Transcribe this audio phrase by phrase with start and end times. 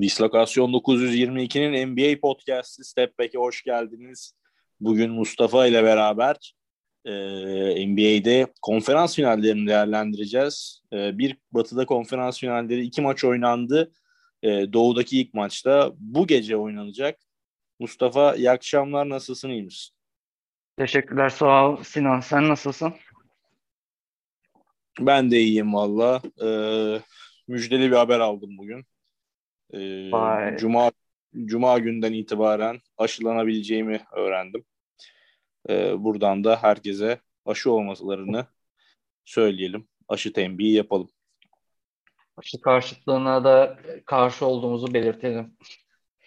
[0.00, 4.32] Dislokasyon 922'nin NBA Podcast'ı Step Back'e hoş geldiniz.
[4.80, 6.54] Bugün Mustafa ile beraber
[7.04, 7.12] e,
[7.88, 10.82] NBA'de konferans finallerini değerlendireceğiz.
[10.92, 13.92] E, bir batıda konferans finalleri iki maç oynandı.
[14.42, 17.18] E, doğudaki ilk maçta bu gece oynanacak.
[17.80, 19.94] Mustafa iyi akşamlar nasılsın iyi misin?
[20.78, 22.94] Teşekkürler sağ ol Sinan sen nasılsın?
[25.00, 26.22] Ben de iyiyim valla.
[26.42, 26.48] E,
[27.48, 28.84] müjdeli bir haber aldım bugün.
[29.74, 30.90] Ee, Cuma
[31.44, 34.64] Cuma günden itibaren aşılanabileceğimi öğrendim.
[35.68, 38.46] Ee, buradan da herkese aşı olmalarını
[39.24, 39.88] söyleyelim.
[40.08, 41.08] Aşı tembihi yapalım.
[42.36, 45.56] Aşı karşıtlığına da karşı olduğumuzu belirtelim.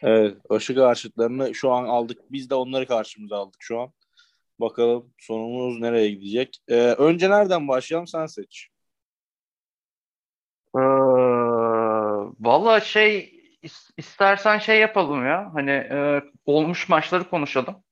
[0.02, 2.32] Evet, aşı karşıtlarını şu an aldık.
[2.32, 3.92] Biz de onları karşımıza aldık şu an.
[4.60, 6.58] Bakalım sonumuz nereye gidecek.
[6.68, 8.68] Ee, önce nereden başlayalım sen seç.
[10.76, 11.39] Ee,
[12.40, 13.40] Valla şey
[13.98, 15.50] istersen şey yapalım ya.
[15.54, 17.84] Hani e, olmuş maçları konuşalım.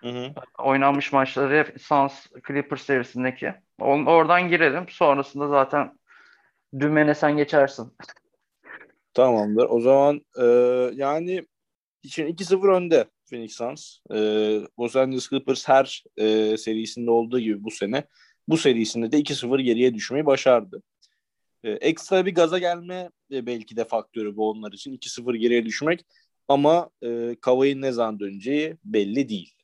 [0.00, 0.32] Hı hı.
[0.58, 3.54] Oynanmış maçları Suns Clippers serisindeki.
[3.78, 4.86] oradan girelim.
[4.88, 5.98] Sonrasında zaten
[6.80, 7.96] dümene sen geçersin.
[9.14, 9.66] Tamamdır.
[9.70, 10.44] O zaman e,
[10.94, 11.46] yani
[12.02, 13.98] için 2-0 önde Phoenix Suns.
[14.10, 14.16] E,
[14.80, 18.04] Los Angeles Clippers her e, serisinde olduğu gibi bu sene
[18.48, 20.82] bu serisinde de 2-0 geriye düşmeyi başardı.
[21.64, 24.96] E, ekstra bir gaza gelme e, belki de faktörü bu onlar için.
[24.96, 26.06] 2-0 geriye düşmek
[26.48, 29.54] ama e, Kavay'ın ne zaman döneceği belli değil.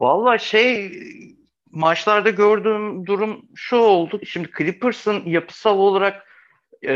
[0.00, 0.92] Valla şey
[1.70, 4.20] maçlarda gördüğüm durum şu oldu.
[4.24, 6.26] Şimdi Clippers'ın yapısal olarak
[6.86, 6.94] e,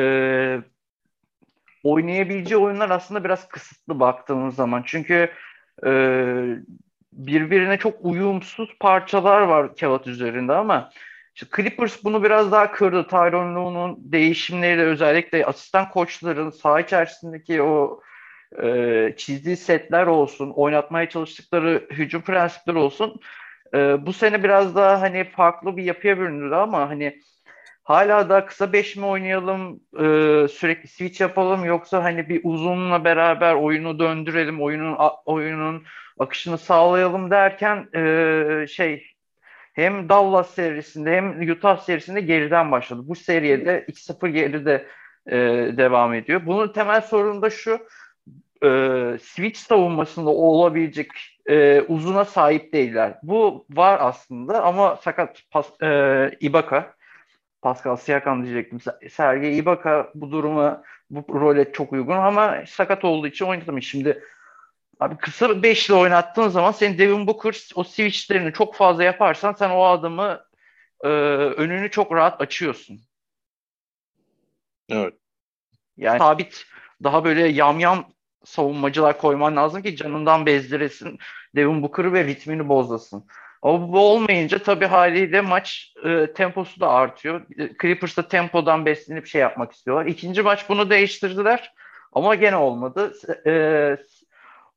[1.85, 4.83] oynayabileceği oyunlar aslında biraz kısıtlı baktığımız zaman.
[4.87, 5.31] Çünkü
[5.87, 5.91] e,
[7.13, 10.91] birbirine çok uyumsuz parçalar var kağıt üzerinde ama
[11.39, 13.07] işte Clippers bunu biraz daha kırdı.
[13.07, 18.01] Tyronn Lue'nun değişimleriyle özellikle asistan koçların saha içerisindeki o
[18.63, 23.21] e, çizdiği setler olsun, oynatmaya çalıştıkları hücum prensipleri olsun.
[23.75, 27.21] E, bu sene biraz daha hani farklı bir yapıya büründü ama hani
[27.85, 30.05] hala da kısa beş mi oynayalım, e,
[30.49, 35.85] sürekli switch yapalım yoksa hani bir uzunla beraber oyunu döndürelim, oyunun oyunun
[36.19, 39.18] akışını sağlayalım derken e, şey
[39.79, 43.03] hem Dallas serisinde hem Utah serisinde geriden başladı.
[43.05, 44.87] Bu seriyede 2-0 geride
[45.27, 45.37] e,
[45.77, 46.47] devam ediyor.
[46.47, 47.79] Bunun temel sorunu da şu
[48.65, 48.69] e,
[49.23, 51.09] switch savunmasında olabilecek
[51.47, 53.19] e, uzuna sahip değiller.
[53.23, 56.95] Bu var aslında ama sakat pas, e, Ibaka
[57.63, 58.79] Pascal Siakam diyecektim.
[59.11, 63.89] Sergey Ibaka bu duruma bu role çok uygun ama sakat olduğu için oynatamış.
[63.89, 64.23] Şimdi
[65.01, 69.85] Abi kısa beşli oynattığın zaman senin Devin Booker o switchlerini çok fazla yaparsan sen o
[69.85, 70.41] adamı
[71.05, 73.01] e, önünü çok rahat açıyorsun.
[74.89, 75.15] Evet.
[75.97, 76.65] Yani sabit
[77.05, 78.13] daha böyle yamyam
[78.45, 81.19] savunmacılar koyman lazım ki canından bezdiresin
[81.57, 83.27] Devin Booker'ı ve ritmini bozlasın.
[83.63, 87.47] Ama bu olmayınca tabii haliyle maç e, temposu da artıyor.
[87.83, 90.07] Clippers da tempodan beslenip şey yapmak istiyorlar.
[90.07, 91.73] İkinci maç bunu değiştirdiler
[92.13, 93.13] ama gene olmadı.
[93.47, 93.53] E,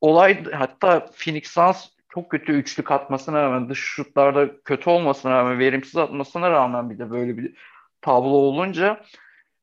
[0.02, 5.98] olay hatta Phoenix Suns çok kötü üçlük atmasına rağmen dış şutlarda kötü olmasına rağmen verimsiz
[5.98, 7.54] atmasına rağmen bir de böyle bir
[8.02, 9.02] tablo olunca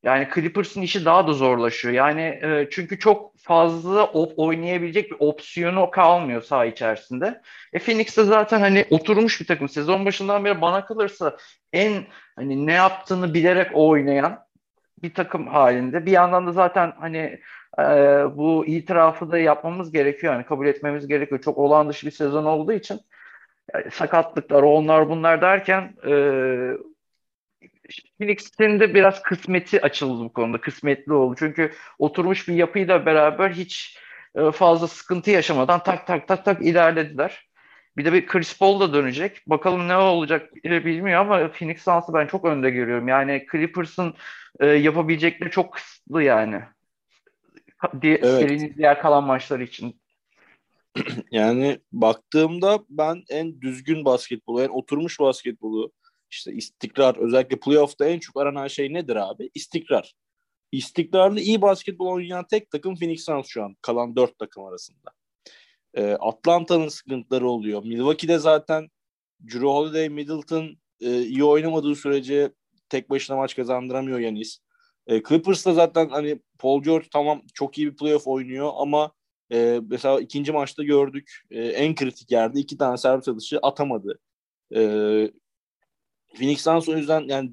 [0.03, 1.94] yani Clippers'ın işi daha da zorlaşıyor.
[1.94, 7.43] Yani e, çünkü çok fazla op oynayabilecek bir opsiyonu kalmıyor saha içerisinde.
[7.72, 9.69] E Phoenix'te zaten hani oturmuş bir takım.
[9.69, 11.37] Sezon başından beri bana kalırsa
[11.72, 12.05] en
[12.37, 14.47] hani ne yaptığını bilerek oynayan
[15.03, 16.06] bir takım halinde.
[16.06, 17.41] Bir yandan da zaten hani
[17.78, 17.82] e,
[18.36, 20.32] bu itirafı da yapmamız gerekiyor.
[20.32, 21.41] Yani kabul etmemiz gerekiyor.
[21.41, 23.00] Çok olağan dışı bir sezon olduğu için
[23.75, 26.12] yani sakatlıklar, onlar bunlar derken e,
[28.19, 30.60] Phoenix'in de biraz kısmeti açıldı bu konuda.
[30.60, 31.34] Kısmetli oldu.
[31.38, 33.98] Çünkü oturmuş bir yapıyla beraber hiç
[34.53, 37.47] fazla sıkıntı yaşamadan tak tak tak tak ilerlediler.
[37.98, 39.42] Bir de bir Chris Paul da dönecek.
[39.47, 43.09] Bakalım ne olacak bilmiyor ama Phoenix Suns'ı ben çok önde görüyorum.
[43.09, 44.14] Yani Clippers'ın
[44.61, 46.61] e, yapabilecekleri çok kısıtlı yani.
[48.02, 48.25] Di evet.
[48.25, 50.00] Serinin diğer kalan maçları için.
[51.31, 55.93] Yani baktığımda ben en düzgün basketbolu, en oturmuş basketbolu,
[56.31, 59.50] işte istikrar, özellikle playoff'ta en çok aranan şey nedir abi?
[59.55, 60.14] İstikrar.
[60.72, 65.18] İstikrarlı iyi basketbol oynayan tek takım Phoenix Suns şu an kalan dört takım arasında.
[65.98, 67.84] E, Atlanta'nın sıkıntıları oluyor.
[67.84, 68.88] Milwaukee'de zaten
[69.44, 72.52] Drew Holiday, Middleton e, iyi oynamadığı sürece
[72.88, 74.58] tek başına maç kazandıramıyor Yanis.
[75.06, 79.12] E, Clippers'ta zaten hani Paul George tamam çok iyi bir playoff oynuyor ama
[79.52, 84.18] e, mesela ikinci maçta gördük e, en kritik yerde iki tane servis atışı atamadı.
[84.74, 84.80] E,
[86.34, 87.52] Phoenix Suns o yüzden yani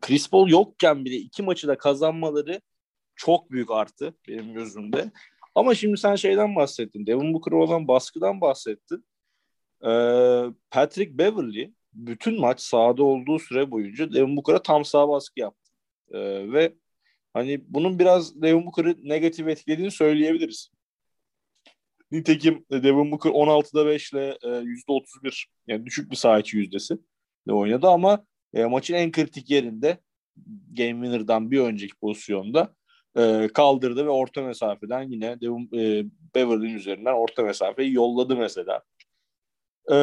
[0.00, 2.60] Chris Paul yokken bile iki maçı da kazanmaları
[3.16, 5.10] çok büyük artı benim gözümde.
[5.54, 7.06] Ama şimdi sen şeyden bahsettin.
[7.06, 9.04] Devin Booker'a olan baskıdan bahsettin.
[9.84, 15.70] Ee, Patrick Beverly bütün maç sahada olduğu süre boyunca Devin Booker'a tam sağ baskı yaptı.
[16.12, 16.74] Ee, ve
[17.32, 20.70] hani bunun biraz Devin Booker'ı negatif etkilediğini söyleyebiliriz.
[22.10, 26.98] Nitekim Devin Booker 16'da 5 ile e, %31 yani düşük bir saha içi yüzdesi
[27.48, 28.24] de oynadı ama
[28.54, 29.98] e, maçın en kritik yerinde
[30.72, 32.74] Game Winner'dan bir önceki pozisyonda
[33.16, 36.04] e, kaldırdı ve orta mesafeden yine Devin, e,
[36.34, 38.82] Beverly'nin üzerinden orta mesafeyi yolladı mesela.
[39.92, 39.96] E,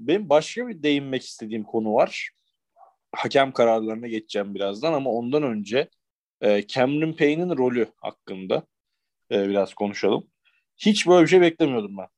[0.00, 2.30] benim başka bir değinmek istediğim konu var.
[3.12, 5.88] Hakem kararlarına geçeceğim birazdan ama ondan önce
[6.40, 8.66] e, Cameron Payne'in rolü hakkında
[9.30, 10.26] e, biraz konuşalım.
[10.76, 12.08] Hiç böyle bir şey beklemiyordum ben.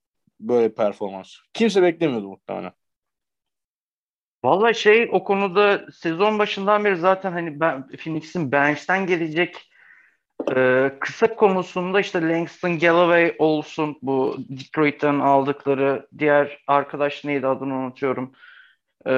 [0.40, 1.36] Böyle bir performans.
[1.52, 2.72] Kimse beklemiyordu muhtemelen.
[4.44, 9.70] Vallahi şey o konuda sezon başından beri zaten hani ben Phoenix'in bench'ten gelecek
[10.56, 18.32] e, kısa konusunda işte Langston Galloway olsun bu Detroit'ten aldıkları diğer arkadaş neydi adını unutuyorum.
[19.06, 19.14] E,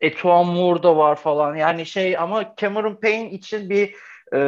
[0.00, 3.94] Etuan Moore da var falan yani şey ama Cameron Payne için bir
[4.34, 4.40] e,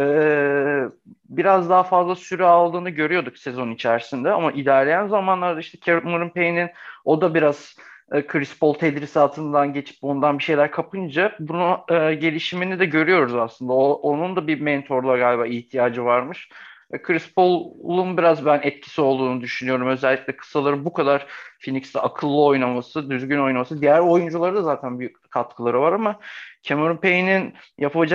[1.29, 6.71] biraz daha fazla süre aldığını görüyorduk sezon içerisinde ama ilerleyen zamanlarda işte Cameron Payne'in
[7.05, 7.77] o da biraz
[8.11, 13.73] Chris Paul tedrisatından geçip ondan bir şeyler kapınca bunu e, gelişimini de görüyoruz aslında.
[13.73, 16.49] O, onun da bir mentorluğa galiba ihtiyacı varmış.
[16.93, 19.89] E, Chris Paul'un biraz ben etkisi olduğunu düşünüyorum.
[19.89, 21.27] Özellikle kısaları bu kadar
[21.65, 23.81] Phoenix'te akıllı oynaması, düzgün oynaması.
[23.81, 26.21] Diğer oyuncuları da zaten büyük katkıları var ama
[26.63, 27.55] Cameron Payne'in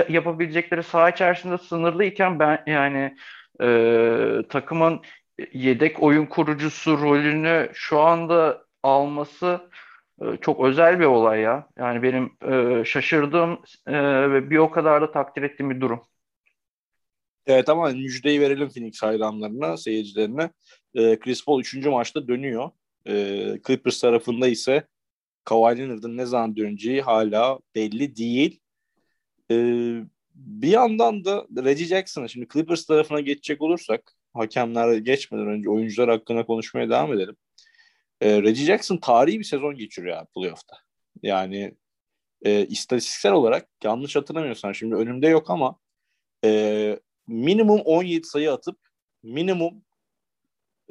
[0.08, 3.16] yapabilecekleri saha içerisinde sınırlıyken ben yani
[3.62, 3.68] e,
[4.48, 5.00] takımın
[5.52, 9.60] yedek oyun kurucusu rolünü şu anda alması
[10.22, 11.68] e, çok özel bir olay ya.
[11.78, 13.92] Yani benim e, şaşırdığım e,
[14.30, 16.02] ve bir o kadar da takdir ettiğim bir durum.
[17.46, 20.50] Evet ama müjdeyi verelim Phoenix hayranlarına, seyircilerine.
[20.94, 21.86] Chris Paul 3.
[21.86, 22.70] maçta dönüyor.
[23.66, 24.86] Clippers tarafında ise
[25.44, 28.60] Kawhi Leonard'ın ne zaman döneceği hala belli değil.
[30.34, 36.46] Bir yandan da Reggie Jackson'a şimdi Clippers tarafına geçecek olursak hakemler geçmeden önce oyuncular hakkında
[36.46, 37.36] konuşmaya devam edelim.
[38.22, 40.76] E, Reggie Jackson tarihi bir sezon geçiriyor abi playoff'ta.
[41.22, 41.74] Yani
[42.42, 45.78] e, istatistiksel olarak yanlış hatırlamıyorsan şimdi önümde yok ama
[46.44, 48.78] e, minimum 17 sayı atıp
[49.22, 49.84] minimum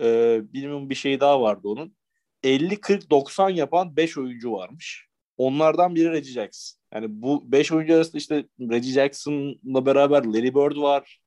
[0.01, 1.95] e, minimum bir şey daha vardı onun.
[2.44, 5.07] 50-40-90 yapan 5 oyuncu varmış.
[5.38, 6.80] Onlardan biri Reggie Jackson.
[6.94, 11.19] Yani bu 5 oyuncu arasında işte Reggie Jackson'la beraber Larry Bird var.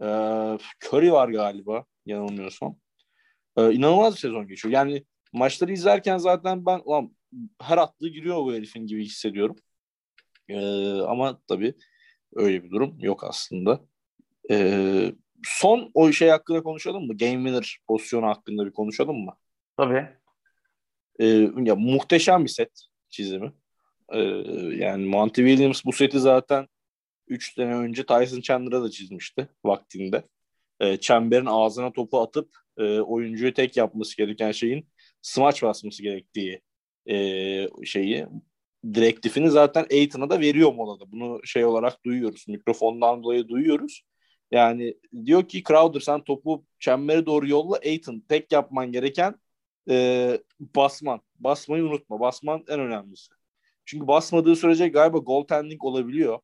[0.00, 0.06] E,
[0.86, 2.76] Curry var galiba yanılmıyorsam.
[3.56, 4.72] E, inanılmaz bir sezon geçiyor.
[4.74, 5.04] Yani
[5.34, 7.16] maçları izlerken zaten ben ulan,
[7.60, 9.56] her attığı giriyor bu herifin gibi hissediyorum.
[10.48, 10.58] E,
[11.00, 11.74] ama tabii
[12.34, 13.80] öyle bir durum yok aslında.
[14.50, 15.12] E,
[15.44, 17.16] son o şey hakkında konuşalım mı?
[17.16, 19.36] Game winner pozisyonu hakkında bir konuşalım mı?
[19.76, 20.08] Tabii.
[21.18, 21.26] E,
[21.56, 23.52] ya muhteşem bir set çizimi.
[24.12, 24.18] E,
[24.76, 26.66] yani Monty Williams bu seti zaten
[27.28, 30.24] 3 sene önce Tyson Chandler'a da çizmişti vaktinde.
[30.80, 32.48] E, çemberin ağzına topu atıp
[32.78, 34.88] e, oyuncuyu tek yapması gereken şeyin
[35.24, 36.60] smaç basması gerektiği
[37.10, 37.16] e,
[37.84, 38.26] şeyi
[38.94, 41.12] direktifini zaten Aiton'a da veriyor molada.
[41.12, 42.44] Bunu şey olarak duyuyoruz.
[42.48, 44.02] Mikrofondan dolayı duyuyoruz.
[44.50, 49.34] Yani diyor ki Crowder sen topu çembere doğru yolla Aiton tek yapman gereken
[49.90, 51.20] e, basman.
[51.40, 52.20] Basmayı unutma.
[52.20, 53.32] Basman en önemlisi.
[53.84, 56.38] Çünkü basmadığı sürece galiba goaltending olabiliyor.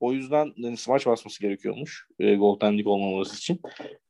[0.00, 3.60] O yüzden yani smaç basması gerekiyormuş e, goaltending olmaması için.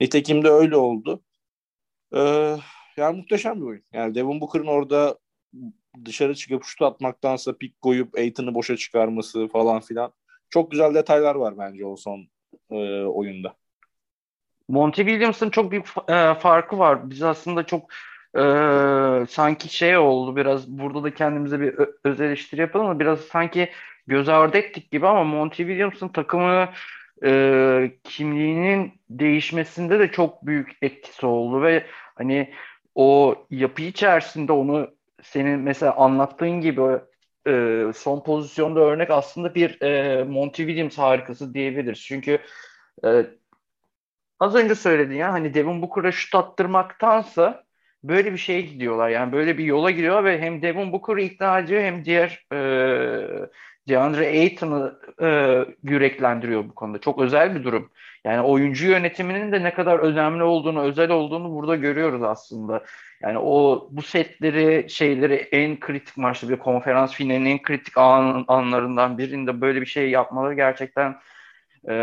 [0.01, 1.23] Nitekim de öyle oldu.
[2.17, 2.21] E,
[2.97, 3.83] yani muhteşem bir oyun.
[3.93, 5.19] Yani Devin Booker'ın orada
[6.05, 10.13] dışarı çıkıp şut atmaktansa pik koyup Aiton'u boşa çıkarması falan filan.
[10.51, 12.27] Çok güzel detaylar var bence o son
[12.71, 13.55] e, oyunda.
[14.69, 17.11] Monty Williams'ın çok büyük e, farkı var.
[17.11, 17.91] Biz aslında çok
[18.39, 18.43] e,
[19.29, 23.71] sanki şey oldu biraz burada da kendimize bir öz eleştiri yapalım ama biraz sanki
[24.07, 26.69] göz ardı ettik gibi ama Monty Williams'ın takımı
[27.25, 32.53] e, kimliğinin değişmesinde de çok büyük etkisi oldu ve hani
[32.95, 34.91] o yapı içerisinde onu
[35.23, 36.83] senin mesela anlattığın gibi
[37.47, 42.01] e, son pozisyonda örnek aslında bir e, Monty Williams harikası diyebiliriz.
[42.01, 42.39] Çünkü
[43.05, 43.27] e,
[44.41, 47.65] az önce söyledin ya hani Devin Booker'a şut attırmaktansa
[48.05, 49.09] böyle bir şeye gidiyorlar.
[49.09, 52.59] Yani böyle bir yola gidiyor ve hem Devin Booker'ı ikna ediyor hem diğer e,
[53.89, 56.99] DeAndre Ayton'ı e, yüreklendiriyor bu konuda.
[56.99, 57.91] Çok özel bir durum.
[58.25, 62.85] Yani oyuncu yönetiminin de ne kadar önemli olduğunu, özel olduğunu burada görüyoruz aslında.
[63.23, 69.19] Yani o bu setleri, şeyleri en kritik maçta bir konferans finalinin en kritik an, anlarından
[69.19, 71.17] birinde böyle bir şey yapmaları gerçekten
[71.89, 71.95] e,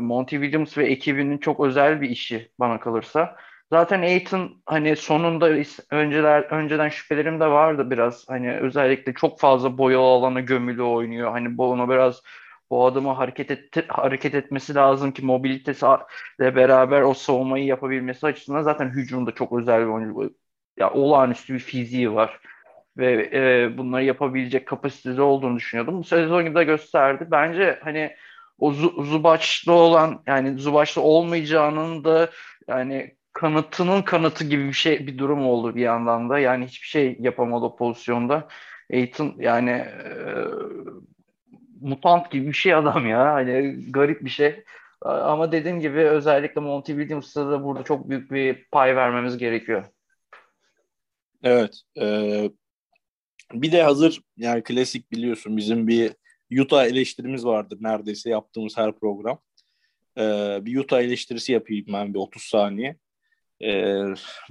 [0.00, 3.36] Monty Williams ve ekibinin çok özel bir işi bana kalırsa.
[3.72, 5.48] Zaten Aiton hani sonunda
[5.90, 8.28] önceler önceden şüphelerim de vardı biraz.
[8.28, 11.30] Hani özellikle çok fazla boyalı alana gömülü oynuyor.
[11.30, 12.22] Hani bu onu biraz
[12.70, 18.88] bu adamı hareket etti, hareket etmesi lazım ki mobilitesiyle beraber o savunmayı yapabilmesi açısından zaten
[18.90, 20.34] hücumda çok özel bir oyuncu.
[20.78, 22.40] Ya olağanüstü bir fiziği var
[22.96, 25.98] ve e, bunları yapabilecek kapasitesi olduğunu düşünüyordum.
[25.98, 27.28] Bu sezon da gösterdi.
[27.30, 28.16] Bence hani
[28.58, 32.30] o Zubaç'ta olan yani Zubaç'ta olmayacağının da
[32.68, 36.38] yani kanıtının kanıtı gibi bir şey bir durum oldu bir yandan da.
[36.38, 38.48] Yani hiçbir şey yapamadı pozisyonda.
[38.92, 40.44] Aiton yani e,
[41.80, 43.34] mutant gibi bir şey adam ya.
[43.34, 44.64] Hani garip bir şey.
[45.02, 49.84] Ama dediğim gibi özellikle Monty Williams'a da burada çok büyük bir pay vermemiz gerekiyor.
[51.42, 51.80] Evet.
[52.00, 52.50] E,
[53.52, 56.12] bir de hazır yani klasik biliyorsun bizim bir
[56.60, 59.38] Utah eleştirimiz vardır neredeyse yaptığımız her program.
[60.18, 60.22] E,
[60.62, 62.96] bir Utah eleştirisi yapayım ben bir 30 saniye.
[63.60, 63.72] E,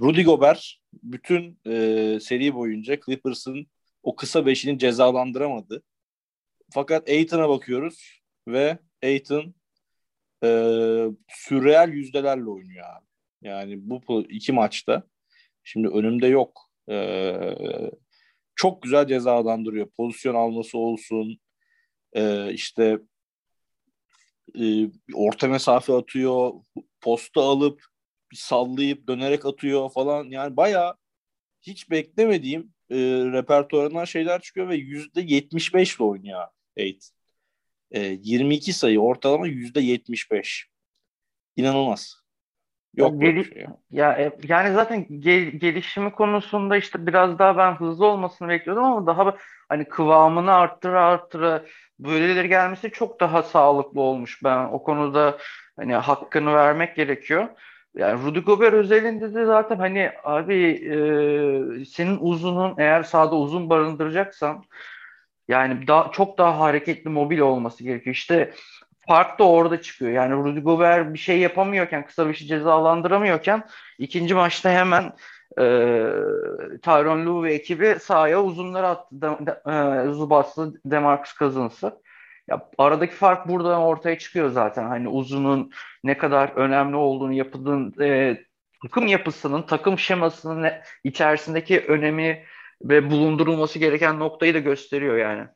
[0.00, 3.66] Rudy Gobert bütün e, seri boyunca Clippers'ın
[4.02, 5.82] o kısa beşini cezalandıramadı.
[6.70, 9.54] Fakat Aiton'a bakıyoruz ve Aiton
[10.44, 10.48] e,
[11.28, 13.06] sürreal yüzdelerle oynuyor abi.
[13.42, 15.02] Yani bu iki maçta.
[15.64, 16.70] Şimdi önümde yok.
[16.90, 17.34] E,
[18.56, 19.88] çok güzel cezalandırıyor.
[19.96, 21.38] Pozisyon alması olsun.
[22.12, 22.98] E, işte
[24.60, 26.52] e, orta mesafe atıyor.
[27.00, 27.84] Posta alıp
[28.36, 30.24] sallayıp dönerek atıyor falan.
[30.24, 30.96] Yani bayağı
[31.62, 32.96] hiç beklemediğim e,
[33.32, 37.10] repertuarından şeyler çıkıyor ve yüzde yetmiş beşle oynuyor Eight.
[37.90, 40.68] E, 22 sayı ortalama yüzde yetmiş beş.
[41.56, 42.28] İnanılmaz.
[42.94, 43.76] Yok ya, gel- şey ya.
[43.90, 49.06] ya e, yani zaten gel- gelişimi konusunda işte biraz daha ben hızlı olmasını bekliyordum ama
[49.06, 49.36] daha
[49.68, 51.64] hani kıvamını arttıra arttıra
[51.98, 54.44] böyleleri gelmesi çok daha sağlıklı olmuş.
[54.44, 55.38] Ben o konuda
[55.76, 57.48] hani hakkını vermek gerekiyor.
[57.94, 64.64] Yani Rudy Gobert özelinde de zaten hani abi e, senin uzunun eğer sahada uzun barındıracaksan
[65.48, 68.16] yani daha çok daha hareketli mobil olması gerekiyor.
[68.16, 68.52] İşte
[69.08, 70.10] fark da orada çıkıyor.
[70.12, 73.62] Yani Rudy Gobert bir şey yapamıyorken, kısa bir şey cezalandıramıyorken
[73.98, 75.02] ikinci maçta hemen
[75.58, 75.62] e,
[76.82, 79.06] Tyron Lue ve ekibi sahaya uzunları attı.
[79.20, 79.62] De,
[80.08, 82.00] e, Zubas'lı Demarcus Cousins'ı.
[82.48, 84.84] Ya aradaki fark buradan ortaya çıkıyor zaten.
[84.84, 85.70] Hani uzunun
[86.04, 88.38] ne kadar önemli olduğunu yapıldığın e,
[88.82, 90.72] takım yapısının, takım şemasının
[91.04, 92.44] içerisindeki önemi
[92.82, 95.48] ve bulundurulması gereken noktayı da gösteriyor yani.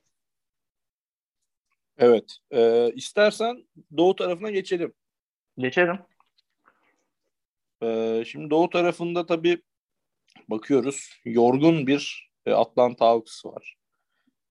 [1.99, 2.37] Evet.
[2.51, 4.95] E, istersen doğu tarafına geçelim.
[5.59, 5.99] Geçelim.
[7.83, 9.63] E, şimdi doğu tarafında tabii
[10.49, 11.21] bakıyoruz.
[11.25, 13.82] Yorgun bir e, Atlanta Hawks var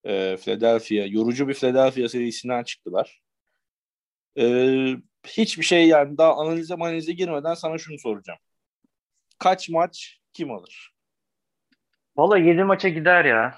[0.06, 1.06] e, Philadelphia.
[1.08, 3.22] Yorucu bir Philadelphia serisinden çıktılar.
[4.38, 4.44] E,
[5.28, 8.40] hiçbir şey yani daha analize analize girmeden sana şunu soracağım.
[9.40, 10.92] Kaç maç kim alır?
[12.18, 13.56] Valla 7 maça gider ya.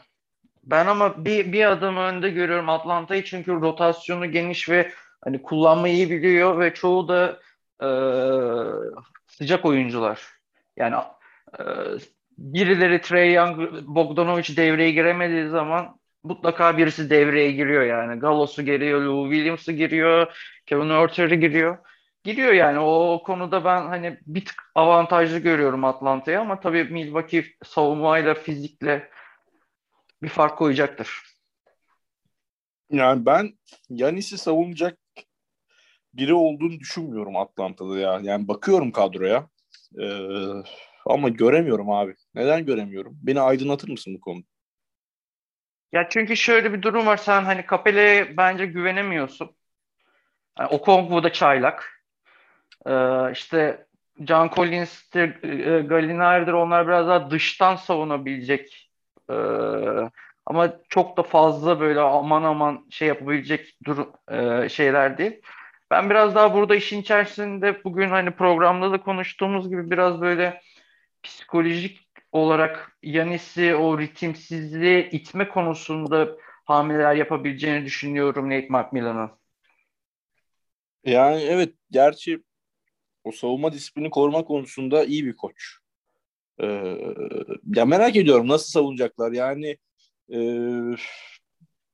[0.64, 4.92] Ben ama bir, bir adım önde görüyorum Atlanta'yı çünkü rotasyonu geniş ve
[5.24, 7.40] hani kullanmayı iyi biliyor ve çoğu da
[7.82, 7.88] e,
[9.28, 10.22] sıcak oyuncular.
[10.78, 10.96] Yani
[11.60, 11.64] e,
[12.38, 13.58] birileri Trey Young,
[13.88, 18.20] Bogdanovic devreye giremediği zaman mutlaka birisi devreye giriyor yani.
[18.20, 21.78] Gallos'u giriyor, Lou Williams'ı giriyor, Kevin Örter'i giriyor.
[22.24, 28.34] Giriyor yani o konuda ben hani bir tık avantajlı görüyorum Atlanta'yı ama tabii Milwaukee savunmayla,
[28.34, 29.10] fizikle
[30.22, 31.22] bir fark koyacaktır.
[32.92, 33.54] Yani ben
[33.90, 34.98] Yanis'i savunacak
[36.14, 38.20] biri olduğunu düşünmüyorum Atlanta'da ya.
[38.24, 39.50] Yani bakıyorum kadroya.
[40.02, 40.28] Ee,
[41.06, 42.16] ama göremiyorum abi.
[42.36, 43.18] Neden göremiyorum?
[43.24, 44.53] Beni aydınlatır mısın bu konuda?
[45.94, 47.18] Ya çünkü şöyle bir durum var.
[47.18, 49.56] Sen hani Capelle'ye bence güvenemiyorsun.
[50.60, 52.02] Yani Okongwu da çaylak.
[52.88, 53.86] Ee, işte
[54.28, 58.90] John Collins'tir, e, Gallinari'dir onlar biraz daha dıştan savunabilecek
[59.30, 59.34] ee,
[60.46, 65.42] ama çok da fazla böyle aman aman şey yapabilecek durum e, şeyler değil.
[65.92, 70.62] Ben biraz daha burada işin içerisinde bugün hani programda da konuştuğumuz gibi biraz böyle
[71.24, 72.03] psikolojik
[72.34, 79.32] olarak Yanis'i o ritimsizliğe itme konusunda hamleler yapabileceğini düşünüyorum Nate McMillan'ın.
[81.06, 82.44] Yani evet gerçi
[83.24, 85.78] o savunma disiplini koruma konusunda iyi bir koç.
[86.62, 86.98] Ee,
[87.76, 89.78] ya merak ediyorum nasıl savunacaklar yani
[90.34, 90.38] e,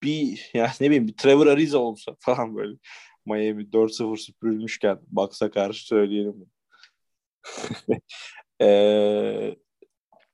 [0.03, 2.77] bir yani ne bileyim bir Trevor Ariza olsa falan böyle
[3.25, 6.45] Miami 4-0 süpürülmüşken baksa karşı söyleyelim.
[8.61, 9.55] ee,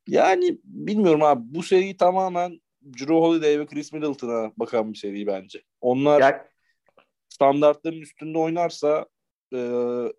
[0.07, 2.62] yani bilmiyorum abi bu seri tamamen
[3.00, 5.62] Drew Holiday ve Chris Middleton'a bakan bir seri bence.
[5.81, 6.47] Onlar ya,
[7.29, 9.05] standartların üstünde oynarsa
[9.53, 9.57] e,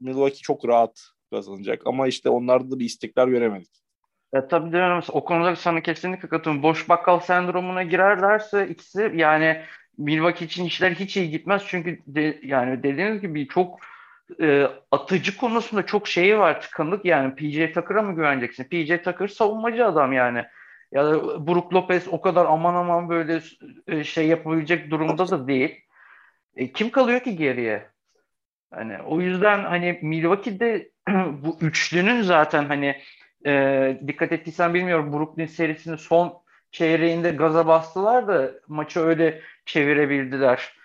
[0.00, 1.82] Milwaukee çok rahat kazanacak.
[1.86, 3.82] Ama işte onlarda da bir istikrar göremedik.
[4.34, 6.62] Ya tabii de o konuda sana kesinlikle katılıyorum.
[6.62, 9.62] Boş bakkal sendromuna girerlerse ikisi yani
[9.98, 11.62] Milwaukee için işler hiç iyi gitmez.
[11.66, 13.80] Çünkü de, yani dediğiniz gibi çok
[14.40, 18.64] e, atıcı konusunda çok şeyi var tıkanık yani PJ Tucker'a mı güveneceksin?
[18.64, 20.44] PJ Tucker savunmacı adam yani.
[20.92, 23.40] Ya da Brook Lopez o kadar aman aman böyle
[23.86, 25.80] e, şey yapabilecek durumda da değil.
[26.56, 27.90] E, kim kalıyor ki geriye?
[28.70, 30.90] Hani o yüzden hani Milwaukee'de
[31.42, 33.02] bu üçlünün zaten hani
[33.46, 40.75] e, dikkat ettiysen bilmiyorum Brooklyn serisinin son çeyreğinde gaza bastılar da maçı öyle çevirebildiler.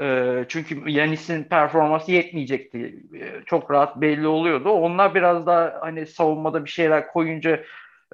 [0.00, 3.02] E, çünkü Yanis'in performansı yetmeyecekti.
[3.14, 4.70] E, çok rahat belli oluyordu.
[4.70, 7.64] Onlar biraz daha hani savunmada bir şeyler koyunca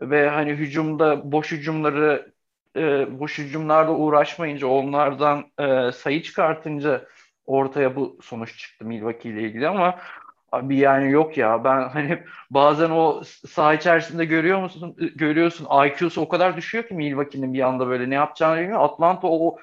[0.01, 2.33] ve hani hücumda boş hücumları
[2.77, 7.07] e, boş hücumlarda uğraşmayınca onlardan e, sayı çıkartınca
[7.47, 9.99] ortaya bu sonuç çıktı Milwaukee ile ilgili ama
[10.53, 16.29] abi yani yok ya ben hani bazen o saha içerisinde görüyor musun görüyorsun IQ'su o
[16.29, 18.81] kadar düşüyor ki Milwaukee'nin bir anda böyle ne yapacağını bilmiyor.
[18.81, 19.59] Atlanta o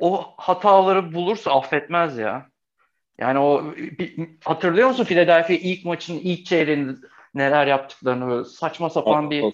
[0.00, 2.46] o hataları bulursa affetmez ya.
[3.18, 6.92] Yani o bir, hatırlıyor musun Philadelphia ilk maçın ilk çeyreğinde
[7.34, 9.44] neler yaptıklarını böyle saçma sapan bir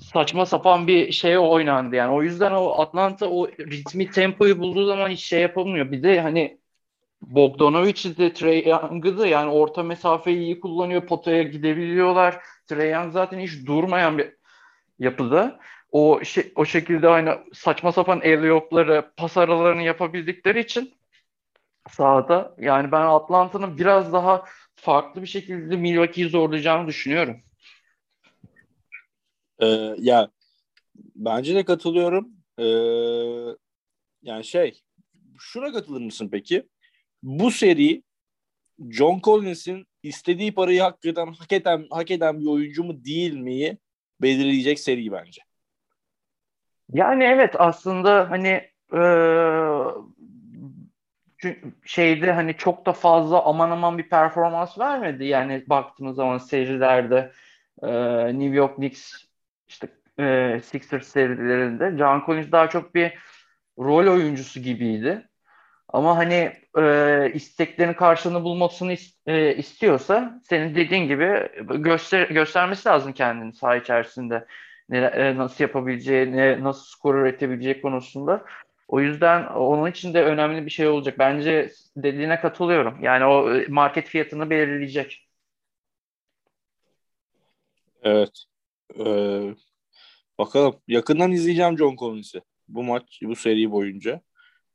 [0.00, 2.12] saçma sapan bir şey oynandı yani.
[2.12, 5.92] O yüzden o Atlanta o ritmi tempoyu bulduğu zaman hiç şey yapamıyor.
[5.92, 6.58] Bir de hani
[7.22, 11.06] Bogdanovic'i de Trey Young'ı da yani orta mesafeyi iyi kullanıyor.
[11.06, 12.38] Potaya gidebiliyorlar.
[12.66, 14.32] Trey Young zaten hiç durmayan bir
[14.98, 15.58] yapıda.
[15.92, 18.60] O şey, o şekilde aynı saçma sapan alley
[19.16, 20.94] pas aralarını yapabildikleri için
[21.90, 27.40] sahada yani ben Atlanta'nın biraz daha farklı bir şekilde Milwaukee'yi zorlayacağını düşünüyorum.
[29.58, 30.30] Ee, ya
[31.16, 32.28] bence de katılıyorum.
[32.58, 32.64] Ee,
[34.22, 34.80] yani şey
[35.38, 36.68] şuna katılır mısın peki?
[37.22, 38.02] Bu seri
[38.90, 43.78] John Collins'in istediği parayı hak eden, hak eden, hak eden bir oyuncu mu değil miyi
[44.22, 45.45] belirleyecek seri bence.
[46.92, 49.00] Yani evet aslında hani e,
[51.84, 55.24] şeyde hani çok da fazla aman aman bir performans vermedi.
[55.24, 57.32] Yani baktığımız zaman serilerde
[57.82, 57.88] e,
[58.38, 59.12] New York Knicks
[59.68, 63.14] işte e, Sixers serilerinde John Collins daha çok bir
[63.78, 65.28] rol oyuncusu gibiydi.
[65.88, 73.12] Ama hani e, isteklerin karşılığını bulmasını is, e, istiyorsa senin dediğin gibi göster göstermesi lazım
[73.12, 74.46] kendini saha içerisinde.
[74.88, 78.44] Ne, e, nasıl yapabileceği, ne, nasıl skor üretebileceği konusunda.
[78.88, 81.18] O yüzden onun için de önemli bir şey olacak.
[81.18, 82.98] Bence dediğine katılıyorum.
[83.02, 85.28] Yani o e, market fiyatını belirleyecek.
[88.02, 88.44] Evet.
[88.98, 89.54] Ee,
[90.38, 90.76] bakalım.
[90.88, 92.42] Yakından izleyeceğim John Collins'i.
[92.68, 94.20] Bu maç, bu seri boyunca.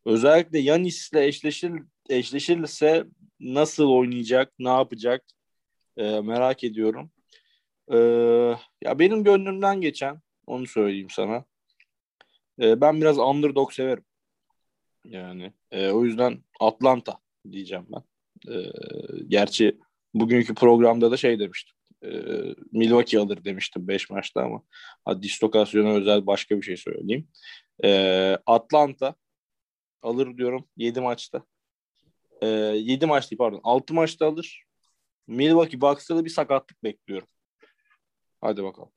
[0.05, 1.71] Özellikle Yanis'le eşleşir,
[2.09, 3.03] eşleşirse
[3.39, 5.23] nasıl oynayacak, ne yapacak
[5.97, 7.11] e, merak ediyorum.
[7.91, 7.97] E,
[8.81, 11.45] ya benim gönlümden geçen, onu söyleyeyim sana.
[12.61, 14.05] E, ben biraz underdog severim.
[15.05, 17.17] Yani e, o yüzden Atlanta
[17.51, 18.03] diyeceğim ben.
[18.53, 18.71] E,
[19.27, 19.77] gerçi
[20.13, 21.75] bugünkü programda da şey demiştim.
[22.03, 22.09] E,
[22.71, 24.63] Milwaukee alır demiştim 5 maçta ama
[25.05, 27.27] hadi distokasyona özel başka bir şey söyleyeyim.
[27.83, 29.15] E, Atlanta
[30.01, 31.45] alır diyorum 7 maçta.
[32.41, 34.63] E, 7 maç değil pardon 6 maçta alır.
[35.27, 37.27] Milwaukee Bucks'ta da bir sakatlık bekliyorum.
[38.41, 38.91] Hadi bakalım.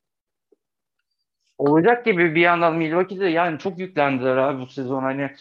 [1.57, 5.03] Olacak gibi bir yandan Milwaukee'de yani çok yüklendiler abi bu sezon.
[5.03, 5.31] Hani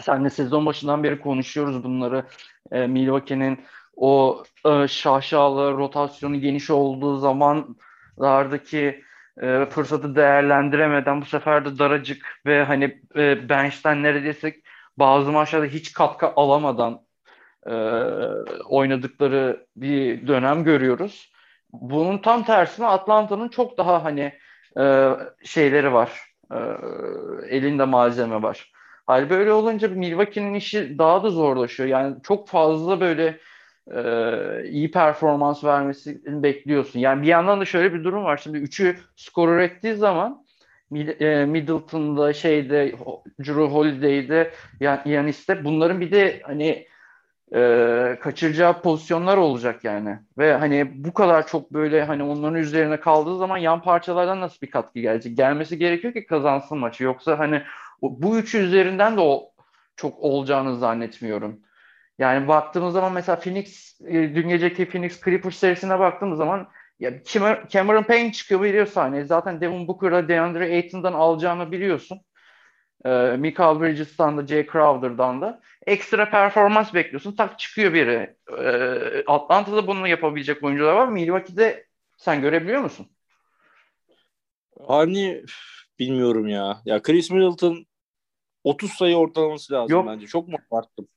[0.00, 2.26] sen de sezon başından beri konuşuyoruz bunları.
[2.72, 3.60] E, Milwaukee'nin
[3.96, 9.04] o e, şaşalı rotasyonu geniş olduğu zamanlardaki
[9.42, 14.56] e, fırsatı değerlendiremeden bu sefer de daracık ve hani e, bench'ten neredeyse
[14.96, 17.06] bazı maçlarda hiç katkı alamadan
[17.66, 17.72] e,
[18.68, 21.29] oynadıkları bir dönem görüyoruz.
[21.72, 24.32] Bunun tam tersine Atlanta'nın çok daha hani
[24.78, 25.10] e,
[25.44, 26.20] şeyleri var.
[26.52, 26.58] E,
[27.48, 28.72] elinde malzeme var.
[29.06, 31.88] Hal böyle olunca Milwaukee'nin işi daha da zorlaşıyor.
[31.88, 33.40] Yani çok fazla böyle
[33.94, 37.00] e, iyi performans vermesini bekliyorsun.
[37.00, 38.36] Yani bir yandan da şöyle bir durum var.
[38.36, 40.44] Şimdi üçü skor ürettiği zaman
[40.92, 42.92] e, Middleton'da şeyde
[43.40, 44.50] Drew Holiday'de
[45.04, 46.86] Yanis'te bunların bir de hani
[47.54, 50.18] e, kaçıracağı pozisyonlar olacak yani.
[50.38, 54.70] Ve hani bu kadar çok böyle hani onların üzerine kaldığı zaman yan parçalardan nasıl bir
[54.70, 55.36] katkı gelecek?
[55.36, 57.04] Gelmesi gerekiyor ki kazansın maçı.
[57.04, 57.62] Yoksa hani
[58.02, 59.52] bu üçü üzerinden de o
[59.96, 61.60] çok olacağını zannetmiyorum.
[62.18, 66.68] Yani baktığımız zaman mesela Phoenix, e, dün geceki Phoenix Clippers serisine baktığımız zaman
[67.00, 67.24] ya
[67.68, 69.24] Cameron Payne çıkıyor biliyor sahneye.
[69.24, 72.20] Zaten Devin Booker'la DeAndre Ayton'dan alacağını biliyorsun.
[73.04, 77.36] e, Michael Bridges'tan da Jay Crowder'dan da ekstra performans bekliyorsun.
[77.36, 78.36] Tak çıkıyor biri.
[78.58, 81.08] E, Atlanta'da bunu yapabilecek oyuncular var.
[81.08, 83.06] Milwaukee'de sen görebiliyor musun?
[84.86, 85.42] Hani
[85.98, 86.80] bilmiyorum ya.
[86.84, 87.86] Ya Chris Middleton
[88.64, 90.06] 30 sayı ortalaması lazım yok.
[90.06, 90.26] bence.
[90.26, 91.08] Çok mu abarttım?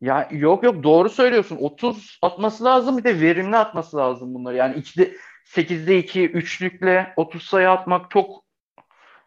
[0.00, 1.56] Ya yok yok doğru söylüyorsun.
[1.56, 4.56] 30 atması lazım bir de verimli atması lazım bunları.
[4.56, 8.44] Yani 2'de 8'de 2 üçlükle 30 sayı atmak çok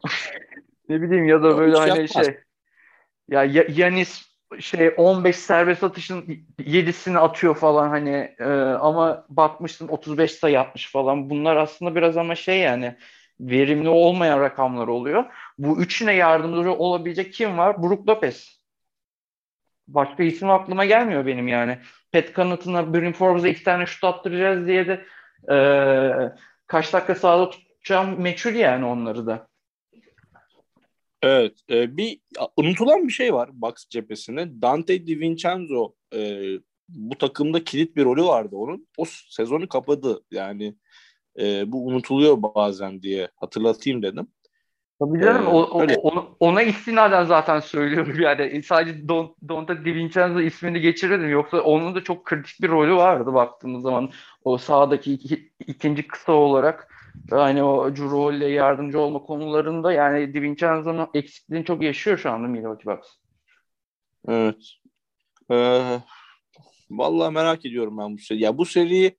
[0.89, 2.26] ne bileyim ya da böyle hani yapmaz.
[2.26, 2.39] şey
[3.30, 8.46] ya Yanis şey 15 serbest atışın 7'sini atıyor falan hani e,
[8.80, 11.30] ama bakmışsın 35 sayı atmış falan.
[11.30, 12.96] Bunlar aslında biraz ama şey yani
[13.39, 15.26] verimli olmayan rakamlar oluyor.
[15.58, 17.84] Bu üçüne yardımcı olabilecek kim var?
[17.84, 18.63] Brook Lopez.
[19.88, 21.80] Başka isim aklıma gelmiyor benim yani.
[22.12, 25.06] Pat Connaughton'a, Bryn Forbes'a iki tane şut attıracağız diye de
[25.54, 25.58] e,
[26.68, 29.48] kaç dakika sahada tutacağım meçhul yani onları da.
[31.24, 31.54] Evet.
[31.70, 32.20] E, bir
[32.58, 34.62] unutulan bir şey var Bucks cephesinde.
[34.62, 36.44] Dante DiVincenzo e,
[36.90, 38.88] bu takımda kilit bir rolü vardı onun.
[38.98, 40.24] O sezonu kapadı.
[40.32, 40.76] Yani
[41.40, 44.28] e, bu unutuluyor bazen diye hatırlatayım dedim.
[45.00, 50.82] Tabii canım ee, o, o, ona, istinaden zaten söylüyorum yani sadece Don, Donta DiVincenzo ismini
[50.82, 54.12] geçirmedim yoksa onun da çok kritik bir rolü vardı baktığımız zaman
[54.44, 56.88] o sahadaki iki, ikinci kısa olarak
[57.32, 63.08] yani o ile yardımcı olma konularında yani DiVincenzo'nun eksikliğini çok yaşıyor şu anda Milwaukee Bucks.
[64.28, 64.63] Evet.
[65.52, 65.99] Ee,
[66.91, 68.39] vallahi merak ediyorum ben bu seri.
[68.39, 69.17] Ya bu seri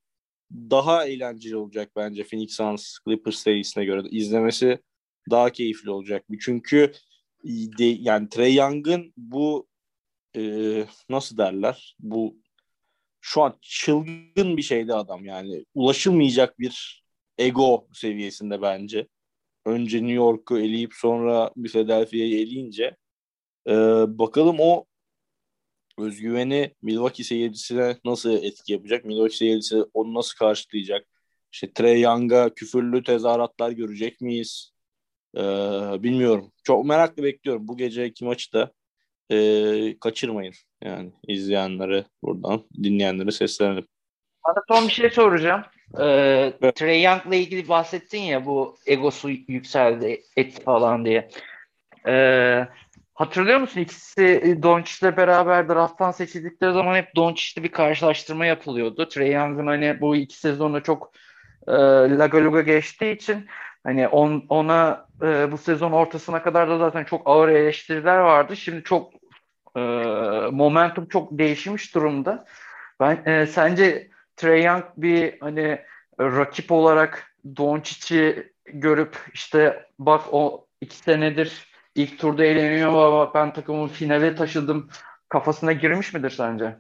[0.53, 4.03] daha eğlenceli olacak bence Phoenix Suns Clippers serisine göre.
[4.11, 4.79] izlemesi
[5.31, 6.25] daha keyifli olacak.
[6.41, 6.93] Çünkü
[7.79, 9.67] de, yani Trey Young'ın bu
[10.37, 10.41] e,
[11.09, 11.97] nasıl derler?
[12.01, 12.37] Bu
[13.21, 15.65] şu an çılgın bir şeydi adam yani.
[15.75, 17.04] Ulaşılmayacak bir
[17.39, 19.09] ego seviyesinde bence.
[19.67, 22.97] Önce New York'u eleyip sonra Philadelphia'yı eleyince
[23.69, 23.73] e,
[24.19, 24.85] bakalım o
[25.99, 29.05] özgüveni Milwaukee seyircisine nasıl etki yapacak?
[29.05, 31.07] Milwaukee seyircisi onu nasıl karşılayacak?
[31.53, 34.73] İşte Trey Young'a küfürlü tezahüratlar görecek miyiz?
[35.37, 35.41] Ee,
[36.03, 36.53] bilmiyorum.
[36.65, 37.69] Çok meraklı bekliyorum.
[37.69, 38.73] Bu geceki maçı da
[39.31, 40.55] e, kaçırmayın.
[40.85, 43.87] Yani izleyenlere buradan dinleyenlere seslenelim.
[44.47, 45.63] Sana son bir şey soracağım.
[46.01, 46.77] Ee, evet.
[46.77, 51.29] Trey Young'la ilgili bahsettin ya bu egosu yükseldi et falan diye.
[52.07, 52.69] Ee,
[53.15, 59.09] hatırlıyor musun ikisi Doncic'le beraber drafttan seçildikleri zaman hep Doncic'le bir karşılaştırma yapılıyordu.
[59.09, 61.13] Trey Young'ın hani bu iki sezonda çok
[61.69, 61.73] e,
[62.19, 63.47] laga luga geçtiği için
[63.85, 68.57] Hani on, ona e, bu sezon ortasına kadar da zaten çok ağır eleştiriler vardı.
[68.57, 69.13] Şimdi çok
[69.77, 69.81] e,
[70.51, 72.45] momentum çok değişmiş durumda.
[73.01, 75.81] Ben e, sence Trey Young bir hani
[76.21, 83.89] rakip olarak Doncic'i görüp işte bak o iki senedir ilk turda eğleniyor ama ben takımı
[83.89, 84.91] finale taşıdım
[85.29, 86.77] kafasına girmiş midir sence?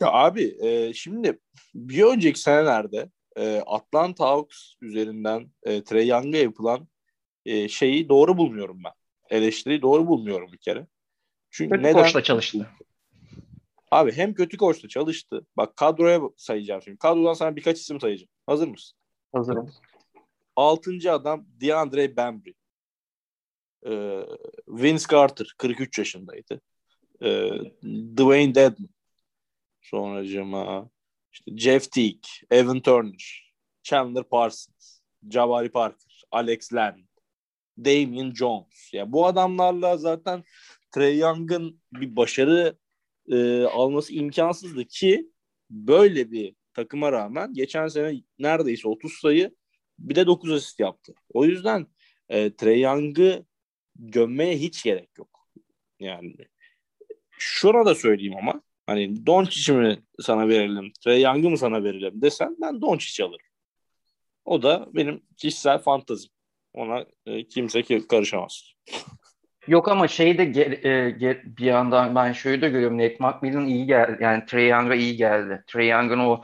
[0.00, 1.38] Ya abi e, şimdi
[1.74, 6.88] bir önceki senelerde e, Atlanta Hawks üzerinden e, Trey Young'a yapılan
[7.44, 8.92] e, şeyi doğru bulmuyorum ben.
[9.36, 10.86] Eleştiriyi doğru bulmuyorum bir kere.
[11.50, 12.02] Çünkü kötü neden?
[12.02, 12.68] koçla çalıştı.
[13.92, 15.46] Abi hem kötü koçla çalıştı.
[15.56, 16.98] Bak kadroya sayacağım şimdi.
[16.98, 18.28] Kadrodan sana birkaç isim sayacağım.
[18.46, 18.98] Hazır mısın?
[19.32, 19.70] Hazırım.
[20.56, 22.54] Altıncı adam DeAndre Bembry.
[23.86, 24.26] Ee,
[24.68, 26.60] Vince Carter 43 yaşındaydı.
[27.22, 27.50] Ee,
[28.16, 28.88] Dwayne Dedman.
[29.80, 30.90] Sonracıma
[31.32, 33.52] işte Jeff Teague, Evan Turner,
[33.82, 35.00] Chandler Parsons,
[35.30, 37.08] Jabari Parker, Alex Len,
[37.78, 38.92] Damian Jones.
[38.92, 40.44] Ya yani bu adamlarla zaten
[40.90, 42.81] Trey Young'ın bir başarı
[43.28, 45.30] e, alması imkansızdı ki
[45.70, 49.54] böyle bir takıma rağmen geçen sene neredeyse 30 sayı
[49.98, 51.14] bir de 9 asist yaptı.
[51.28, 51.86] O yüzden
[52.28, 53.46] e, Trey Young'ı
[53.96, 55.48] gömmeye hiç gerek yok.
[56.00, 56.36] Yani
[57.38, 62.56] şuna da söyleyeyim ama Hani Doncic'i mi sana verelim, Trey Young'ı mı sana verelim desen
[62.60, 63.46] ben Doncic alırım.
[64.44, 66.30] O da benim kişisel fantazim.
[66.72, 68.74] Ona e, kimse karışamaz.
[69.66, 72.98] Yok ama şey de ge- e, ge- bir yandan ben şöyle de görüyorum.
[72.98, 74.18] Nate McMillan iyi geldi.
[74.20, 75.64] Yani Trey Young'a iyi geldi.
[75.66, 76.42] Trey Young'ın o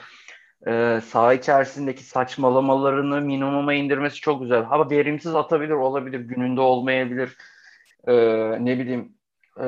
[0.66, 4.66] e, saha içerisindeki saçmalamalarını minimuma indirmesi çok güzel.
[4.70, 6.20] Ama verimsiz atabilir olabilir.
[6.20, 7.37] Gününde olmayabilir.
[8.09, 8.14] E,
[8.64, 9.12] ne bileyim
[9.61, 9.66] e,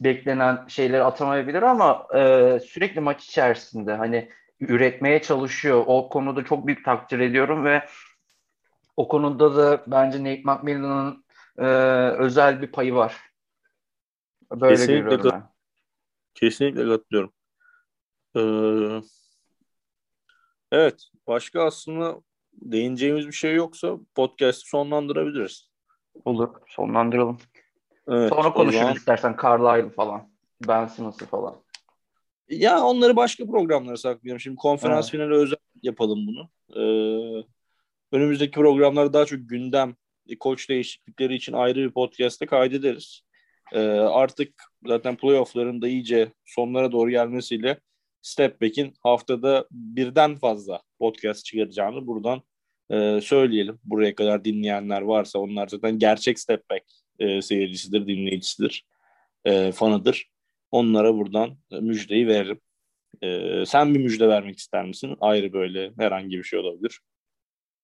[0.00, 2.20] beklenen şeyleri atamayabilir ama e,
[2.60, 4.28] sürekli maç içerisinde hani
[4.60, 5.84] üretmeye çalışıyor.
[5.86, 7.82] O konuda çok büyük takdir ediyorum ve
[8.96, 11.25] o konuda da bence Nate McMillan'ın
[11.58, 11.66] e,
[12.18, 13.16] özel bir payı var.
[14.50, 15.48] Böyle Kesinlikle görüyorum ben.
[16.34, 17.32] Kesinlikle katılıyorum.
[18.36, 19.02] Ee,
[20.72, 21.04] evet.
[21.26, 22.20] Başka aslında
[22.52, 25.70] değineceğimiz bir şey yoksa podcast'ı sonlandırabiliriz.
[26.24, 26.48] Olur.
[26.68, 27.38] Sonlandıralım.
[28.08, 28.94] Evet, Sonra konuşuruz zaman...
[28.94, 30.30] istersen Carlisle falan.
[30.68, 31.56] Ben Simmons'ı falan.
[32.48, 34.40] Ya onları başka programlara saklıyorum.
[34.40, 35.12] Şimdi konferans evet.
[35.12, 36.48] finali özel yapalım bunu.
[36.76, 37.44] Ee,
[38.12, 39.96] önümüzdeki programlarda daha çok gündem,
[40.40, 43.20] koç değişiklikleri için ayrı bir podcast'te kaydederiz.
[43.72, 47.80] Ee, artık zaten playoff'ların da iyice sonlara doğru gelmesiyle
[48.22, 52.42] Step Back'in haftada birden fazla podcast çıkaracağını buradan
[52.90, 53.78] e, söyleyelim.
[53.84, 56.84] Buraya kadar dinleyenler varsa onlar zaten gerçek Step Back
[57.18, 58.84] e, seyircisidir, dinleyicisidir,
[59.44, 60.26] e, fanıdır.
[60.70, 62.60] Onlara buradan müjdeyi veririm.
[63.22, 65.16] E, sen bir müjde vermek ister misin?
[65.20, 67.00] Ayrı böyle herhangi bir şey olabilir.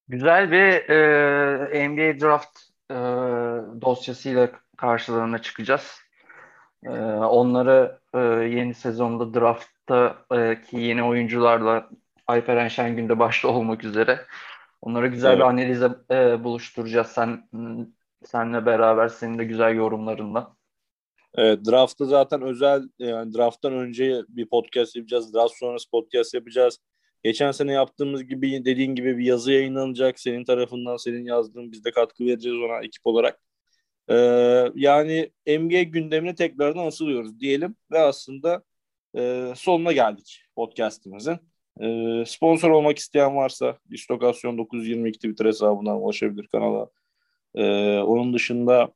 [0.09, 2.59] Güzel bir e, NBA draft
[2.91, 2.95] e,
[3.83, 6.01] dosyasıyla karşılarına çıkacağız.
[6.85, 11.89] E, onları e, yeni sezonda draftta e, ki yeni oyuncularla
[12.27, 14.27] Alperen Şengün'de başta olmak üzere
[14.83, 15.39] onları güzel evet.
[15.39, 17.07] bir analize e, buluşturacağız.
[17.07, 17.49] Sen
[18.25, 20.57] senle beraber senin de güzel yorumlarınla.
[21.35, 25.35] Evet, draft'ta zaten özel yani draft'tan önce bir podcast yapacağız.
[25.35, 26.79] Draft sonrası podcast yapacağız.
[27.25, 30.21] Geçen sene yaptığımız gibi dediğin gibi bir yazı yayınlanacak.
[30.21, 33.41] Senin tarafından senin yazdığın biz de katkı vereceğiz ona ekip olarak.
[34.09, 34.15] Ee,
[34.75, 38.63] yani NBA gündemine tekrardan asılıyoruz diyelim ve aslında
[39.17, 41.39] e, sonuna geldik podcast'imizin.
[41.81, 46.91] E, sponsor olmak isteyen varsa Distokasyon 922 Twitter hesabından ulaşabilir kanala.
[47.55, 47.65] E,
[47.99, 48.93] onun dışında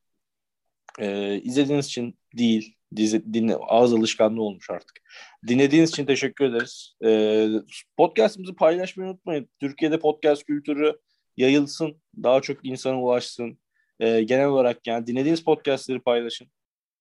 [1.00, 5.00] e, izlediğiniz için değil, dizi, dinle, ağız alışkanlığı olmuş artık.
[5.48, 6.96] Dinlediğiniz için teşekkür ederiz.
[7.04, 7.48] E,
[7.96, 9.48] podcastimizi paylaşmayı unutmayın.
[9.60, 10.98] Türkiye'de podcast kültürü
[11.36, 13.58] yayılsın, daha çok insana ulaşsın.
[14.00, 16.48] E, genel olarak yani dinlediğiniz podcastleri paylaşın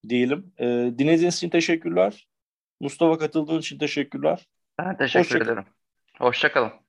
[0.10, 0.54] diyelim.
[0.58, 0.65] E,
[0.98, 2.28] dinlediğiniz için teşekkürler.
[2.80, 4.48] Mustafa katıldığın için teşekkürler.
[4.80, 5.65] Ben teşekkür Hoşça ederim.
[6.19, 6.85] Hoşçakalın.